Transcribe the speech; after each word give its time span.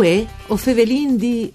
Uè, 0.00 0.26
o 0.46 0.56
Fevelin 0.56 1.18
di... 1.18 1.52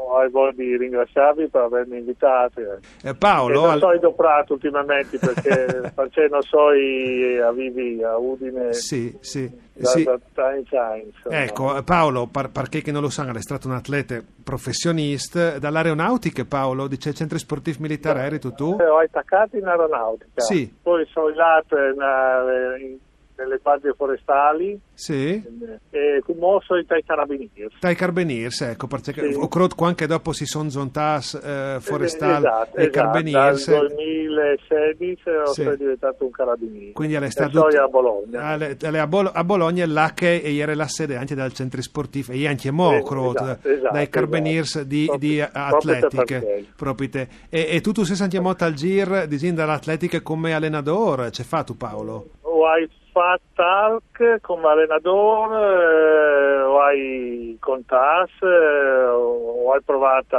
ho 0.10 0.30
voglia 0.30 0.52
di 0.54 0.78
ringraziarvi 0.78 1.48
per 1.50 1.62
avermi 1.62 2.00
invitato. 2.00 2.62
Eh, 3.04 3.16
Paolo... 3.16 3.66
non 3.68 3.80
so 3.80 3.98
do 4.00 4.14
prato 4.14 4.54
ultimamente 4.54 5.20
perché, 5.20 5.94
non 6.30 6.42
so 6.42 6.68
a 6.68 7.52
vivi 7.52 8.04
a 8.04 8.18
Udine. 8.18 8.74
Sì, 8.74 9.16
sì. 9.20 9.68
Da, 9.80 9.88
sì. 9.88 10.04
Da, 10.04 10.20
da, 10.34 11.02
ecco, 11.30 11.82
Paolo, 11.84 12.28
per, 12.28 12.50
perché 12.50 12.82
che 12.82 12.92
non 12.92 13.02
lo 13.02 13.10
sanno, 13.10 13.34
è 13.38 13.42
stato 13.42 13.70
un 13.70 13.76
atleta 13.76 14.22
professionista 14.44 15.58
dall'aeronautica, 15.58 16.44
Paolo, 16.44 16.88
dice 16.88 17.14
centri 17.14 17.40
sportivi 17.40 17.78
militari, 17.80 18.20
eri 18.20 18.40
tu? 18.40 18.52
tu? 18.52 18.76
Eh, 18.78 18.86
ho 18.86 18.98
attaccato 18.98 19.56
in 19.56 19.66
aeronautica, 19.66 20.42
sì. 20.42 20.74
poi 20.82 21.06
sono 21.06 21.28
andato 21.28 21.78
in, 21.78 22.90
in 22.90 22.98
nelle 23.40 23.60
guardie 23.62 23.94
forestali 23.96 24.80
sì. 24.94 25.42
e 25.90 26.22
come 26.26 26.60
sono 26.62 26.80
i 26.80 27.04
carabinieri. 27.06 27.70
Tai 27.80 27.96
carabinieri, 27.96 28.54
ecco, 28.60 28.88
perché 28.88 29.14
sì. 29.14 29.38
ho 29.38 29.48
creduto 29.48 29.86
anche 29.86 30.06
dopo 30.08 30.34
si 30.34 30.46
sono 30.46 30.70
zontas 30.70 31.34
eh, 31.36 31.78
forestali 31.80 32.46
esatto, 32.46 32.78
e 32.78 32.82
esatto. 32.82 32.98
carabinieri. 32.98 33.64
Dal 33.66 33.88
2016 33.88 35.22
sì. 35.54 35.62
sono 35.62 35.76
diventato 35.76 36.26
un 36.26 36.32
carabiniere. 36.32 36.92
Quindi 36.92 37.16
è 37.16 37.30
stato 37.30 37.66
a 37.66 37.88
Bologna. 37.88 38.44
Alle, 38.44 38.78
alle, 38.82 39.00
a, 39.00 39.08
Bol- 39.08 39.32
a, 39.34 39.44
Bologna 39.44 39.86
là 39.86 40.12
che 40.14 40.30
ieri 40.30 40.76
la 40.76 40.88
sede 40.88 41.16
anche 41.16 41.36
dal 41.36 41.54
centro 41.54 41.82
sportivo 41.82 42.34
e 42.34 42.48
anche 42.48 42.72
mo 42.72 42.92
esatto, 42.94 43.68
esatto, 43.68 43.94
dai 43.94 44.10
carabinieri 44.10 44.60
esatto. 44.60 44.86
di, 44.86 45.10
proprio, 45.52 46.08
di 46.26 46.68
proprio 46.76 47.10
te. 47.10 47.28
E, 47.50 47.68
e 47.70 47.82
tu 47.82 47.92
tu 47.92 48.04
sei 48.04 48.18
anche 48.20 48.64
al 48.64 48.74
gir 48.74 49.28
di 49.28 49.38
dall'atletica 49.54 50.22
come 50.22 50.54
allenatore, 50.54 51.30
c'è 51.30 51.44
fatto 51.44 51.76
Paolo? 51.76 52.30
Hai 52.70 52.88
fatto 53.20 53.62
anche 53.62 54.40
come 54.42 54.68
allenatore, 54.68 55.58
eh, 55.60 56.62
o 56.62 56.80
hai 56.80 57.58
contas, 57.60 58.30
eh, 58.42 59.06
o 59.08 59.74
hai 59.74 59.82
provato 59.84 60.38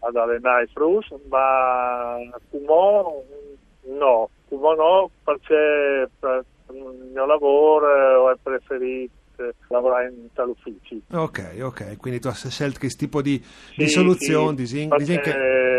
ad 0.00 0.14
allenare 0.14 0.64
i 0.64 0.70
frus, 0.74 1.08
ma 1.30 2.18
come 2.50 2.66
no, 3.86 4.28
come 4.50 4.76
no, 4.76 5.10
perché 5.24 6.10
per 6.18 6.44
il 6.70 7.10
mio 7.12 7.24
lavoro 7.24 8.28
ho 8.28 8.38
preferito 8.42 9.12
lavorare 9.68 10.08
in 10.08 10.28
tali 10.34 10.50
uffici. 10.50 11.02
Ok, 11.12 11.56
ok, 11.62 11.96
quindi 11.96 12.20
tu 12.20 12.28
hai 12.28 12.34
scelto 12.34 12.78
questo 12.78 13.04
tipo 13.04 13.22
di, 13.22 13.42
sì, 13.42 13.74
di 13.76 13.88
soluzione, 13.88 14.66
sì, 14.66 14.86
di, 14.86 15.04
di 15.04 15.18
che 15.18 15.73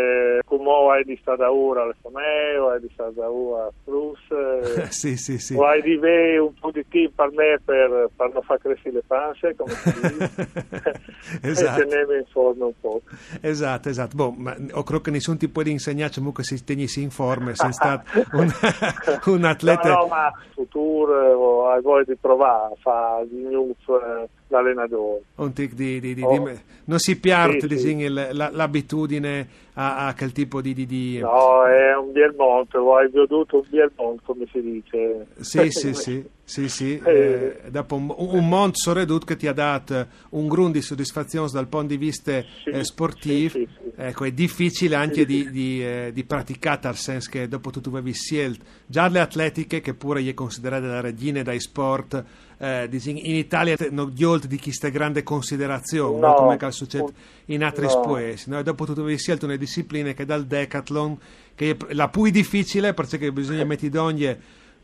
come 0.46 0.70
hai 0.92 1.04
di 1.04 1.18
stare 1.20 1.44
ora 1.44 1.82
alle 1.82 1.96
Fomeo, 2.00 2.64
o 2.66 2.68
hai 2.70 2.80
di 2.80 2.88
stare 2.92 3.12
ora 3.18 3.64
a 3.64 3.72
Frus, 3.82 4.88
sì, 4.90 5.16
sì, 5.16 5.38
sì. 5.38 5.54
o 5.54 5.64
hai 5.64 5.82
di 5.82 5.94
avere 5.94 6.38
un 6.38 6.54
po' 6.54 6.70
di 6.70 6.84
tempo 6.88 7.14
per 7.16 7.32
me 7.32 7.60
per, 7.64 8.10
per 8.14 8.32
non 8.32 8.42
far 8.42 8.58
crescere 8.58 8.94
le 8.94 9.02
panze, 9.06 9.56
come 9.56 9.72
si 9.72 9.92
dice, 10.00 11.00
esatto. 11.42 11.80
e 11.80 11.84
tenermi 11.84 12.16
in 12.16 12.26
forma 12.30 12.66
un 12.66 12.72
po'. 12.80 13.02
Esatto, 13.40 13.88
esatto. 13.88 14.16
Boh, 14.16 14.30
ma 14.36 14.56
ho 14.72 14.82
credo 14.84 15.02
che 15.02 15.10
nessuno 15.10 15.36
ti 15.36 15.48
può 15.48 15.62
insegnare 15.62 16.12
comunque 16.14 16.44
se 16.44 16.62
tenissi 16.62 17.02
in 17.02 17.10
forma, 17.10 17.54
sei 17.54 17.72
stato 17.72 18.04
un, 18.32 18.48
un, 19.26 19.44
atleta... 19.44 19.88
No, 19.88 20.00
no, 20.00 20.06
ma 20.06 20.32
futuro 20.54 21.70
hai 21.70 21.82
voglia 21.82 22.04
di 22.04 22.16
provare 22.16 22.72
a 22.72 22.76
fare 22.80 23.28
di 23.28 23.42
news 23.42 23.76
eh, 23.88 24.28
l'allenatore. 24.48 25.22
Di, 25.54 26.00
di, 26.00 26.14
di, 26.14 26.22
oh. 26.22 26.50
non 26.84 26.98
si 26.98 27.18
piarta 27.18 27.66
sì, 27.68 27.78
sì. 27.78 28.08
l'abitudine 28.08 29.48
a, 29.74 30.06
a, 30.06 30.14
quel 30.14 30.32
tipo 30.32 30.60
di, 30.60 30.72
di, 30.72 31.18
No, 31.18 31.64
è 31.64 31.94
un 31.96 32.12
Bielmonte, 32.12 32.78
hai 32.78 33.10
veduto 33.10 33.56
un 33.56 33.62
Bielmonte 33.68 34.22
come 34.24 34.46
si 34.50 34.60
dice. 34.62 35.26
Sì, 35.40 35.70
sì, 35.70 35.92
sì, 35.94 36.24
sì, 36.44 36.68
sì. 36.68 37.00
Eh, 37.06 37.60
dopo 37.68 37.96
un, 37.96 38.14
un 38.16 38.48
monte 38.48 38.76
soredut 38.76 39.24
che 39.24 39.36
ti 39.36 39.46
ha 39.46 39.52
dato 39.52 40.06
un 40.30 40.48
grun 40.48 40.72
di 40.72 40.80
soddisfazione 40.80 41.48
dal 41.52 41.66
punto 41.66 41.88
di 41.88 41.96
vista 41.96 42.40
sì, 42.40 42.70
eh, 42.70 42.84
sportivo, 42.84 43.58
ecco, 43.94 44.24
è 44.24 44.32
difficile 44.32 44.94
anche 44.96 45.24
di, 45.26 45.50
di, 45.50 45.84
eh, 45.84 46.10
di 46.12 46.24
praticare, 46.24 46.80
nel 46.84 46.94
senso 46.96 47.30
che 47.30 47.48
dopo 47.48 47.70
tu 47.70 47.80
avevi 47.90 48.12
scelto 48.12 48.64
già 48.86 49.08
le 49.08 49.20
atletiche, 49.20 49.80
che 49.80 49.94
pure 49.94 50.22
gli 50.22 50.30
è 50.30 50.34
considerate 50.34 50.86
la 50.86 51.00
regina 51.00 51.42
dai 51.42 51.60
sport, 51.60 52.24
eh, 52.58 52.88
in 52.90 53.34
Italia 53.34 53.76
non 53.90 54.12
gli 54.14 54.24
di 54.46 54.58
questa 54.58 54.88
grande 54.88 55.22
considerazione, 55.22 56.18
no, 56.18 56.34
come 56.34 56.70
succede 56.70 57.12
in 57.46 57.62
altri 57.62 57.86
no. 57.86 58.00
paesi. 58.00 58.50
No? 58.50 58.62
dopo 58.62 58.84
tu 58.86 58.92
avevi 58.92 59.18
scelto 59.18 59.44
una 59.44 59.56
disciplina 59.56 60.12
che 60.12 60.24
dal 60.24 60.46
decathlon, 60.46 61.18
che 61.54 61.70
è 61.70 61.94
la 61.94 62.08
più 62.08 62.28
difficile 62.30 62.94
perché 62.94 63.30
bisogna 63.32 63.64
mettere 63.64 63.98
ogni 63.98 64.36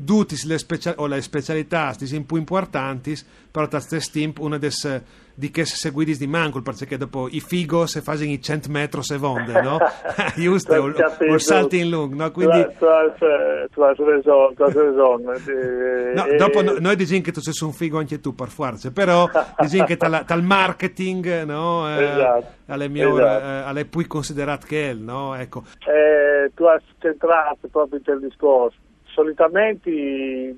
dutis 0.03 0.45
le 0.45 0.59
specia- 0.59 0.95
o 0.97 1.07
le 1.07 1.21
specialità 1.21 1.95
un 2.13 2.27
più 2.27 2.37
importanti, 2.37 3.17
però 3.51 3.67
da 3.67 3.81
stemp 3.81 4.39
una 4.39 4.59
des 4.59 5.03
di 5.35 5.51
che 5.51 5.65
seguidis 5.65 6.19
di 6.19 6.27
mancul, 6.27 6.63
perché 6.63 6.97
dopo 6.97 7.29
i 7.31 7.41
figo 7.41 7.87
se 7.87 8.03
fanno 8.03 8.25
i 8.25 8.41
100 8.41 8.71
metri 8.71 9.03
secondo, 9.03 9.61
no? 9.61 9.79
Giusto, 10.37 10.75
o, 10.75 10.93
o 11.33 11.39
salti 11.39 11.79
in 11.79 11.89
lungo, 11.89 12.17
no? 12.17 12.31
Quindi... 12.31 12.67
Tu, 12.79 12.85
hai 12.85 13.09
ragione, 13.09 13.69
tu 13.73 13.83
hai 13.83 13.95
ragione. 13.97 16.13
No, 16.15 16.27
dopo 16.37 16.63
no, 16.63 16.77
noi 16.79 16.97
diciamo 16.97 17.23
che 17.23 17.33
tu 17.33 17.41
sei 17.41 17.55
un 17.67 17.73
figo 17.73 17.99
anche 17.99 18.21
tu 18.21 18.35
per 18.35 18.49
forza, 18.49 18.91
però 18.91 19.29
diciamo 19.59 19.85
che 19.85 19.97
tal, 19.97 20.25
tal 20.27 20.43
marketing, 20.43 21.45
no? 21.45 21.89
Eh, 21.89 22.05
esatto. 22.05 22.47
alle, 22.67 22.91
esatto. 22.93 23.21
eh, 23.21 23.63
alle 23.65 23.85
più 23.87 24.07
considerate 24.07 24.67
che 24.67 24.91
è, 24.91 24.95
no? 24.95 25.35
Ecco. 25.35 25.63
Eh, 25.79 26.51
tu 26.55 26.65
hai 26.65 26.79
centrato 26.99 27.69
proprio 27.71 28.01
il 28.05 28.21
discorso 28.21 28.77
solitamente 29.13 30.55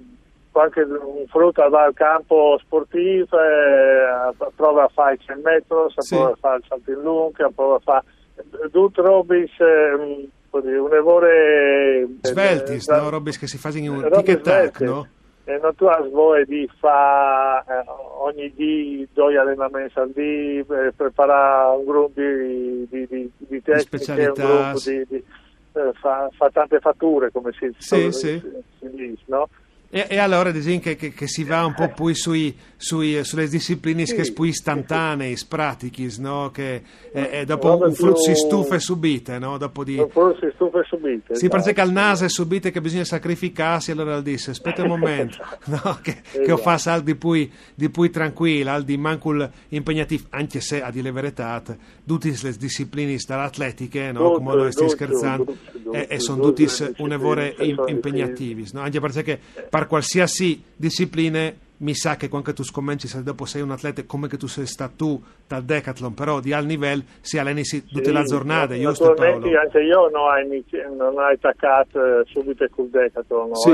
qualche 0.50 0.82
un 0.82 1.26
frutto 1.26 1.68
va 1.68 1.82
al 1.82 1.94
campo 1.94 2.56
sportivo 2.62 3.36
eh, 3.40 4.50
prova 4.54 4.84
a 4.84 4.88
fare 4.88 5.14
il 5.14 5.20
100 5.20 5.42
metri, 5.42 5.76
sì. 5.98 6.14
prova 6.14 6.30
a 6.30 6.36
fare 6.38 6.56
il 6.58 6.64
salto 6.68 6.90
in 6.92 7.00
lungo, 7.00 7.52
prova 7.54 7.74
a 7.74 7.80
fare 7.80 8.04
tutte 8.70 9.02
robis 9.02 9.50
eh, 9.58 10.28
un 10.50 10.92
errore 10.92 12.06
svelti, 12.20 12.74
eh, 12.74 12.96
no? 12.96 13.10
robis 13.10 13.38
che 13.38 13.48
si 13.48 13.58
fanno 13.58 13.76
in 13.78 13.88
un 13.90 14.22
tic 14.22 14.40
tac, 14.40 14.80
no? 14.80 15.08
E 15.46 15.58
non 15.60 15.74
tu 15.74 15.84
hai 15.84 16.08
voglia 16.08 16.44
di 16.44 16.70
fare 16.78 17.64
eh, 17.68 17.84
ogni 18.20 18.50
dì 18.54 19.06
due 19.12 19.36
allenamenti 19.36 19.98
al 19.98 20.10
dì, 20.10 20.58
eh, 20.58 20.92
preparare 20.96 21.76
un 21.76 21.84
gruppo 21.84 22.20
di, 22.20 22.86
di, 22.88 23.06
di, 23.06 23.30
di 23.36 23.62
tecniche, 23.62 24.12
un 24.28 24.32
gruppo 24.32 24.78
di, 24.84 25.04
di 25.06 25.16
eh, 25.16 25.24
fa, 25.94 26.28
fa, 26.32 26.50
tante 26.50 26.78
fatture, 26.80 27.30
come 27.30 27.52
si, 27.52 27.74
sì, 27.78 28.12
si, 28.12 28.40
sì. 28.40 28.62
si 28.78 28.90
dice, 28.90 29.22
no? 29.26 29.48
E, 29.94 30.06
e, 30.08 30.18
allora 30.18 30.50
diciamo 30.50 30.80
che, 30.80 30.96
che, 30.96 31.12
che, 31.12 31.28
si 31.28 31.44
va 31.44 31.64
un 31.64 31.72
po' 31.72 31.86
più 31.86 32.12
sui, 32.14 32.52
sui, 32.76 33.22
sulle 33.22 33.46
discipline 33.46 34.04
sì, 34.06 34.16
che 34.16 34.32
più 34.32 34.42
istantanee, 34.42 35.36
sì. 35.36 35.46
pratiche, 35.46 36.08
no? 36.18 36.50
che 36.52 36.82
eh, 37.12 37.44
dopo 37.46 37.78
un 37.80 37.94
frutto 37.94 38.16
si 38.16 38.34
stufa 38.34 38.76
subite, 38.80 39.38
no? 39.38 39.56
dopo 39.56 39.84
di... 39.84 39.94
Si 39.94 40.50
stufa 40.52 40.82
subite. 40.82 41.36
Si 41.36 41.46
esatto. 41.46 41.72
che 41.72 41.80
al 41.80 41.92
naso 41.92 42.24
è 42.24 42.28
subite 42.28 42.72
che 42.72 42.80
bisogna 42.80 43.04
sacrificarsi, 43.04 43.92
allora 43.92 44.20
disse, 44.20 44.50
aspetta 44.50 44.82
un 44.82 44.88
momento, 44.88 45.36
no? 45.66 45.98
che, 46.02 46.22
esatto. 46.24 46.44
che 46.44 46.50
ho 46.50 46.56
fatto 46.56 46.78
saldi 46.78 47.12
di 47.12 47.16
più, 47.16 47.48
di 47.76 47.88
più 47.88 48.10
tranquilla, 48.10 48.72
al 48.72 48.82
di 48.82 48.96
mancul 48.96 49.48
impegnativo, 49.68 50.24
anche 50.30 50.58
se 50.58 50.82
a 50.82 50.90
dire 50.90 51.06
la 51.06 51.12
verità, 51.12 51.62
tutte 52.04 52.34
le 52.42 52.52
discipline 52.58 53.16
dall'atletiche, 53.24 54.10
no? 54.10 54.32
come 54.32 54.56
lo 54.56 54.68
stai 54.72 54.88
scherzando, 54.88 55.56
e, 55.92 56.08
e 56.10 56.18
sono 56.18 56.50
tutte 56.50 56.94
un'evore 56.96 57.54
impegnativi, 57.86 58.68
no? 58.72 58.80
anche 58.80 58.98
perché 58.98 59.38
per 59.70 59.82
per 59.84 59.86
qualsiasi 59.86 60.62
discipline 60.74 61.62
mi 61.76 61.94
sa 61.94 62.16
che 62.16 62.28
quando 62.28 62.52
tu 62.52 62.62
scommenci 62.62 63.06
se 63.08 63.22
dopo 63.22 63.44
sei 63.44 63.60
un 63.60 63.72
atleta 63.72 64.02
come 64.06 64.28
che 64.28 64.36
tu 64.36 64.46
sei 64.46 64.64
stato 64.64 64.94
tu 64.96 65.22
dal 65.46 65.62
decathlon 65.62 66.14
però 66.14 66.40
di 66.40 66.52
al 66.52 66.64
livello 66.64 67.02
si 67.20 67.36
alleni 67.36 67.64
sì, 67.64 67.84
le 67.90 68.22
giornate 68.24 68.78
giusto 68.78 69.12
Paolo? 69.12 69.46
anche 69.58 69.80
io 69.80 70.08
non 70.08 70.22
ho, 70.22 70.38
inizi- 70.38 70.82
non 70.96 71.18
ho 71.18 71.26
attaccato 71.26 72.20
eh, 72.20 72.24
subito 72.26 72.66
col 72.70 72.88
decathlon 72.88 73.54
sì. 73.56 73.70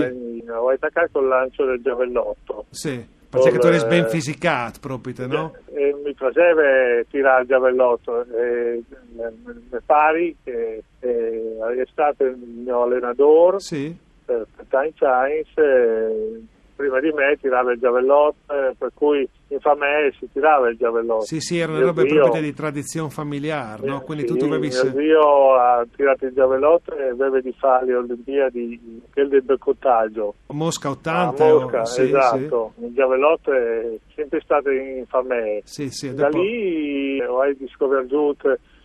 ho, 0.48 0.54
ho 0.54 0.68
attaccato 0.70 1.08
col 1.12 1.28
lancio 1.28 1.64
del 1.66 1.80
giavellotto 1.82 2.64
sì 2.70 3.18
perché 3.30 3.58
tu 3.58 3.66
eri 3.68 3.86
ben 3.86 4.08
fisicato 4.08 4.80
proprio, 4.80 5.26
no? 5.28 5.54
E 5.72 5.94
mi 6.04 6.12
piaceva 6.14 6.62
tirare 7.08 7.42
il 7.42 7.46
giavellotto 7.46 8.22
e 8.22 8.82
mi 9.14 9.80
pare 9.86 10.34
che 10.42 10.82
è 10.98 11.86
stato 11.92 12.24
il 12.24 12.36
mio 12.36 12.82
allenatore 12.82 13.60
sì. 13.60 13.96
Per, 14.30 14.46
per 14.54 14.66
Time 14.68 14.92
Science 14.94 16.48
prima 16.76 16.98
di 16.98 17.10
me 17.12 17.36
tirava 17.38 17.72
il 17.72 17.78
giavellotto, 17.78 18.54
eh, 18.54 18.74
per 18.78 18.90
cui 18.94 19.28
in 19.48 19.60
famiglia 19.60 20.10
si 20.18 20.26
tirava 20.32 20.70
il 20.70 20.78
giavellotto. 20.78 21.26
Sì, 21.26 21.38
sì, 21.38 21.58
erano 21.58 21.80
robe 21.80 22.06
proprio 22.06 22.40
di 22.40 22.54
tradizione 22.54 23.10
familiare, 23.10 23.86
no? 23.86 24.00
Quindi 24.00 24.26
sì, 24.26 24.32
tu 24.32 24.46
dovevi... 24.46 24.68
Mio 24.68 24.90
zio 24.90 25.54
ha 25.56 25.86
tirato 25.94 26.24
il 26.24 26.32
giavellotto 26.32 26.96
e 26.96 27.08
aveva 27.08 27.38
di 27.40 27.52
fare 27.58 27.84
le 27.84 27.96
Olimpiadi, 27.96 29.02
quel 29.12 29.28
del 29.28 29.42
decottaggio. 29.42 30.36
Mosca 30.46 30.88
80? 30.88 31.44
A 31.44 31.48
Mosca, 31.52 31.80
o... 31.82 31.84
sì, 31.84 32.02
esatto. 32.02 32.72
Sì. 32.78 32.84
Il 32.86 32.94
giavellotto 32.94 33.52
è 33.52 33.98
sempre 34.14 34.40
stato 34.40 34.70
in 34.70 35.04
famiglia. 35.06 35.60
Sì, 35.64 35.90
sì. 35.90 36.14
Da 36.14 36.30
dopo... 36.30 36.42
lì 36.42 37.20
ho 37.20 37.42
scoperto 37.74 38.36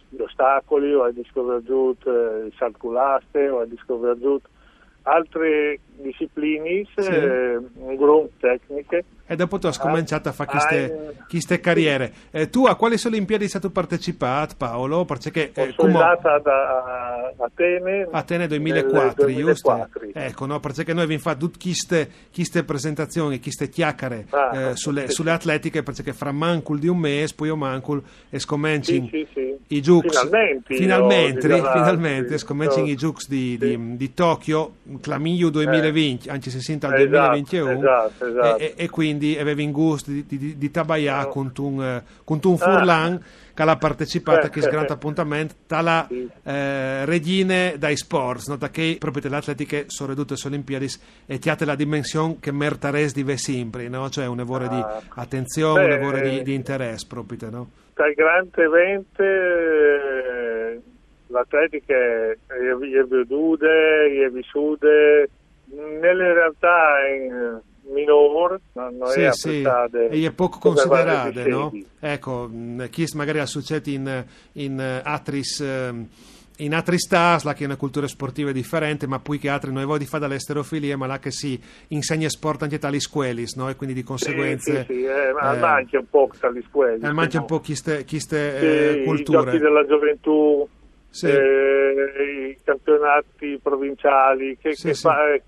gli 0.10 0.20
ostacoli, 0.20 0.94
ho 0.94 1.10
scoperto 1.32 1.96
il 2.02 2.54
salculaste, 2.58 3.48
ho 3.48 3.66
scoperto 3.86 4.42
altre 5.06 5.80
discipline, 5.98 6.86
sì. 6.96 7.07
eh, 7.10 7.60
gruppo 7.96 8.30
tecniche. 8.40 9.06
E 9.28 9.36
dopo 9.36 9.57
tu 9.57 9.66
hai 9.66 9.74
cominciato 9.80 10.30
a 10.30 10.31
fare 10.31 10.52
queste, 10.52 11.16
queste 11.28 11.60
carriere. 11.60 12.13
Eh, 12.30 12.50
tu 12.50 12.66
a 12.66 12.75
quali 12.75 12.96
Olimpiadi 13.04 13.44
sei 13.44 13.60
stato 13.60 13.72
partecipato, 13.72 14.54
Paolo? 14.56 15.04
Perché, 15.04 15.52
eh, 15.52 15.74
sono 15.75 15.92
come... 15.92 16.04
andata 16.04 16.36
a 16.36 17.34
Atene, 17.38 18.07
Atene 18.12 18.48
2004, 18.48 19.34
giusto? 19.34 19.90
Ecco, 20.13 20.46
no? 20.46 20.60
perché 20.60 20.94
noi 20.94 21.04
abbiamo 21.04 21.22
fatto 21.22 21.40
tutte 21.40 21.58
queste, 21.60 22.10
queste 22.31 22.63
presentazioni, 22.63 23.40
queste 23.40 23.68
chiacchiere 23.69 24.28
ah, 24.30 24.51
eh, 24.56 24.75
sulle, 24.75 25.08
sì. 25.08 25.13
sulle, 25.13 25.31
atletiche, 25.31 25.81
perché 25.81 26.13
fra 26.13 26.31
mancul 26.31 26.78
di 26.78 26.88
un 26.88 26.98
mese, 26.98 27.34
poi 27.34 27.48
io 27.48 27.56
mancul 27.56 28.04
e 28.30 28.38
scommenci 28.38 29.08
sì, 29.10 29.28
sì, 29.34 29.45
i 29.68 29.82
Jux. 29.82 30.08
Finalmente, 30.08 30.76
finalmente, 30.76 31.48
no, 31.48 31.56
finalmente 31.56 32.38
scommenci 32.38 32.84
i 32.84 32.96
Jux 32.96 33.28
di, 33.28 33.58
di, 33.58 33.98
di, 33.98 34.14
Tokyo, 34.14 34.76
Clamiglio 35.02 35.50
2020, 35.50 36.28
eh. 36.28 36.32
anzi 36.32 36.50
si 36.52 36.62
sente 36.62 36.86
al 36.86 36.94
esatto, 36.94 37.32
2021, 37.32 37.72
esatto, 37.72 38.26
esatto. 38.28 38.58
E, 38.58 38.74
e, 38.76 38.90
quindi 38.90 39.16
quindi 39.16 39.38
avevi 39.40 39.64
in 39.64 39.72
gusto 39.72 40.12
di, 40.12 40.26
di, 40.28 40.58
di 40.58 40.72
Tabaià 40.72 41.22
no. 41.22 41.28
con 41.30 41.52
un, 41.58 41.84
eh, 41.84 42.04
con 42.24 42.40
un 42.44 42.58
furlan 42.58 43.14
ah. 43.14 43.44
Che 43.56 43.63
ha 43.63 43.78
partecipato 43.78 44.46
a 44.46 44.50
questo 44.50 44.69
grande 44.69 44.92
appuntamento 44.92 45.56
dalla 45.66 46.07
eh, 46.07 47.06
regine 47.06 47.75
dai 47.78 47.96
sports 47.96 48.50
no? 48.50 48.57
da 48.57 48.69
che 48.69 48.98
proprio 49.00 49.30
le 49.30 49.38
atletiche 49.38 49.86
sono 49.88 50.10
ridotte 50.10 50.34
alle 50.34 50.56
Olimpiadi 50.56 50.88
e 51.25 51.40
ti 51.40 51.50
la 51.66 51.75
dimensione 51.75 52.38
che 52.42 52.52
mertares 52.52 53.13
di 53.13 53.38
sempre 53.38 53.88
no? 53.88 54.10
cioè 54.10 54.28
un 54.28 54.42
evore 54.42 54.66
ah. 54.66 54.68
di 54.68 55.07
attenzione 55.16 55.88
Beh, 55.88 55.94
un 55.94 56.00
evore 56.00 56.30
di, 56.30 56.44
di 56.44 56.54
interesse 56.54 57.06
proprio 57.07 57.50
no? 57.50 57.69
dal 57.96 58.13
grande 58.13 58.62
evento 58.62 59.24
eh, 59.24 60.81
l'atletica 61.28 61.94
è, 61.96 62.38
è 62.48 63.04
veduta 63.08 63.68
è 63.68 64.30
vissuta 64.31 64.88
nelle 65.68 66.34
realtà 66.34 67.08
in, 67.08 67.62
minore, 67.94 68.60
non, 68.74 68.98
sì, 69.08 69.22
è 69.22 69.32
sì. 69.32 69.62
e 69.62 70.26
è 70.26 70.32
poco 70.32 70.60
considerate, 70.60 71.46
no? 71.48 71.72
Ecco, 72.00 72.50
chi 72.90 73.08
magari 73.14 73.40
ha 73.40 73.46
successo 73.46 73.90
in, 73.90 74.26
in 74.54 75.02
Atris 75.04 75.60
ehm, 75.60 76.08
in 76.58 76.74
altri 76.74 76.98
stars, 76.98 77.44
là 77.44 77.54
che 77.54 77.64
è 77.64 77.66
una 77.66 77.76
cultura 77.76 78.08
sportiva 78.08 78.52
differente, 78.52 79.08
ma 79.08 79.20
poi 79.20 79.38
che 79.40 79.50
altri 79.50 79.74
non 79.74 79.84
voglio 79.84 80.00
di 80.00 80.06
fare 80.06 80.28
dall'esterofilia, 80.28 80.96
ma 80.96 81.06
là 81.06 81.20
che 81.20 81.32
si 81.32 81.60
insegna 81.90 82.30
sport 82.30 82.64
anche 82.64 82.80
tali 82.80 83.00
scuole, 83.00 83.44
no? 83.56 83.70
E 83.70 83.76
quindi 83.76 83.94
di 83.94 84.04
conseguenze... 84.04 84.86
Sì, 84.88 84.94
sì, 84.94 85.00
sì 85.00 85.04
eh, 85.04 85.34
ma 85.34 85.54
eh, 85.54 85.60
manca 85.60 86.00
un 86.00 86.10
po' 86.10 86.30
tali 86.40 86.64
scuole. 86.70 86.98
Eh, 87.02 87.12
manca 87.12 87.40
un 87.40 87.46
po' 87.46 87.60
queste, 87.60 88.06
queste 88.06 89.02
eh, 89.02 89.04
culture. 89.04 89.42
I 89.42 89.44
giochi 89.46 89.58
della 89.58 89.86
gioventù, 89.86 90.68
sì. 91.10 91.28
eh, 91.28 92.52
i 92.52 92.58
campionati 92.64 93.60
provinciali, 93.62 94.58
che, 94.58 94.76
che 94.76 94.94
fa, 94.94 95.34
eh, 95.34 95.44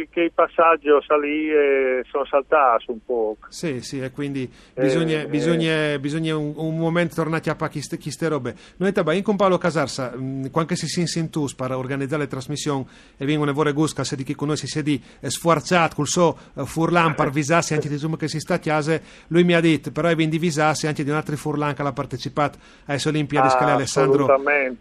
che, 0.00 0.08
che 0.10 0.20
il 0.22 0.32
passaggio 0.32 1.02
salì 1.06 1.50
e 1.50 2.04
sono 2.10 2.24
saltato 2.26 2.92
un 2.92 2.98
po'. 3.04 3.36
Sì, 3.48 3.80
sì, 3.80 4.00
e 4.00 4.10
quindi 4.10 4.50
bisogna, 4.74 5.22
eh, 5.22 5.26
bisogna, 5.26 5.92
eh. 5.92 6.00
bisogna 6.00 6.36
un, 6.36 6.52
un, 6.56 6.76
momento 6.76 7.14
tornare 7.14 7.50
a 7.50 7.54
fare 7.54 7.70
queste 7.70 8.28
robe. 8.28 8.54
Noi 8.76 8.92
in 9.12 9.22
con 9.22 9.36
Paolo 9.36 9.58
Casarsa, 9.58 10.12
mm, 10.16 10.46
quando 10.50 10.74
si 10.74 10.86
si 10.86 11.00
insintus 11.00 11.54
per 11.54 11.72
organizzare 11.72 12.22
le 12.22 12.28
trasmissioni 12.28 12.86
e 13.16 13.24
vengono 13.24 13.52
vore 13.52 13.72
gusca, 13.72 14.04
se 14.04 14.16
di 14.16 14.24
chi 14.24 14.34
con 14.34 14.48
noi 14.48 14.56
si 14.56 14.66
siedi 14.66 15.02
sfuarciato 15.20 15.94
col 15.96 16.06
suo 16.06 16.36
uh, 16.52 16.64
furlan 16.64 17.14
per 17.14 17.30
visarsi 17.30 17.74
anche 17.74 17.88
di 17.88 17.98
zoom 17.98 18.16
che 18.16 18.28
si 18.28 18.38
sta 18.38 18.54
a 18.54 18.58
chiase, 18.58 19.02
lui 19.28 19.44
mi 19.44 19.54
ha 19.54 19.60
detto, 19.60 19.90
però 19.90 20.08
è 20.08 20.14
di 20.14 20.38
visarsi 20.38 20.86
anche 20.86 21.02
di 21.04 21.10
un 21.10 21.16
altro 21.16 21.36
furlan 21.36 21.74
che 21.74 21.82
ha 21.82 21.92
partecipato 21.92 22.58
alle 22.86 23.00
Olimpiadi, 23.04 23.48
ah, 23.48 23.58
è 23.58 23.70
Alessandro, 23.70 24.26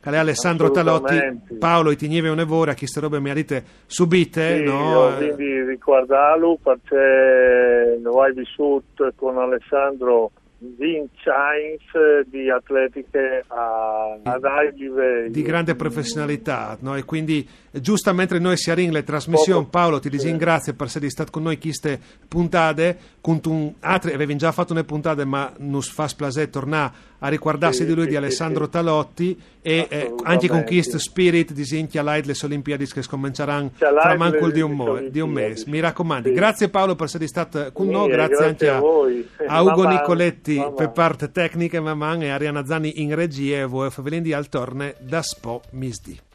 Alessandro 0.01 0.72
Talotti. 0.72 1.18
Paolo, 1.57 1.95
ti 1.95 2.07
nieve 2.07 2.30
un'evore 2.30 2.72
a 2.72 2.75
queste 2.75 3.00
robe 3.00 3.19
mi 3.19 3.30
ha 3.30 3.33
detto 3.33 3.62
subite, 3.86 4.57
sì, 4.57 4.63
no? 4.63 5.09
Quindi 5.18 5.64
ricordarlo 5.64 6.58
perché 6.62 8.00
lo 8.02 8.22
hai 8.22 8.34
vissuto 8.34 9.12
con 9.16 9.38
Alessandro 9.38 10.32
Vincenz 10.60 12.28
di 12.28 12.50
atletiche 12.50 13.44
a, 13.48 14.18
ad 14.24 14.44
alti 14.44 14.80
livelli. 14.80 15.32
Di 15.32 15.42
grande 15.42 15.76
professionalità, 15.76 16.78
no? 16.82 16.96
e 16.96 17.06
quindi 17.06 17.48
giusto 17.72 18.14
mentre 18.14 18.40
noi 18.40 18.58
si 18.58 18.74
le 18.92 19.04
trasmissioni, 19.04 19.68
Paolo 19.70 20.00
ti 20.00 20.10
ringrazio 20.10 20.74
per 20.74 20.88
essere 20.88 21.10
stato 21.10 21.32
con 21.32 21.44
noi 21.44 21.58
queste 21.58 22.00
puntate, 22.28 22.98
con 23.22 23.39
un 23.46 23.74
altri, 23.80 24.13
avevi 24.13 24.36
già 24.36 24.51
fatto 24.51 24.74
una 24.74 24.84
puntata 24.84 25.24
ma 25.25 25.51
non 25.60 25.82
fa 25.82 26.08
splase 26.08 26.50
tornare 26.50 27.08
a 27.20 27.28
ricordarsi 27.28 27.80
sì, 27.80 27.86
di 27.86 27.94
lui 27.94 28.04
sì, 28.04 28.10
di 28.10 28.16
Alessandro 28.16 28.66
sì, 28.66 28.72
Talotti 28.72 29.42
e 29.62 29.88
eh, 29.90 30.14
anche 30.24 30.48
con 30.48 30.64
questo 30.64 30.98
spirit 30.98 31.52
di 31.52 31.66
Sintia 31.66 32.02
Light 32.02 32.26
le 32.26 32.34
Olimpiadi 32.42 32.86
che 32.88 33.02
scominceranno 33.02 33.72
tra 33.78 34.16
manco 34.16 34.50
di 34.50 34.62
un, 34.62 34.72
mo- 34.72 35.00
di 35.00 35.20
un 35.20 35.30
mese. 35.30 35.66
Mi 35.68 35.80
raccomando 35.80 36.32
grazie 36.32 36.70
Paolo 36.70 36.96
per 36.96 37.08
essere 37.08 37.28
stato 37.28 37.70
con 37.74 37.88
noi. 37.88 38.10
Grazie, 38.10 38.36
grazie 38.36 38.70
anche 38.70 38.70
a, 38.70 39.54
a, 39.54 39.58
a 39.58 39.62
Ugo 39.62 39.88
Nicoletti 39.88 40.64
per 40.76 40.92
parte 40.92 41.32
tecnica 41.32 41.78
e 41.78 41.82
Maman 41.82 42.24
e 42.24 42.30
Ariana 42.30 42.66
Zani 42.66 43.02
in 43.02 43.14
regia 43.16 43.60
e 43.60 43.66
voi 43.66 43.90
Favelindi 43.90 44.34
al 44.34 44.48
torne 44.50 44.96
da 45.00 45.22
Spo 45.22 45.62
Misdi 45.72 46.28